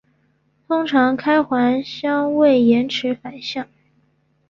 [0.67, 3.67] 通常开环相位延迟反相。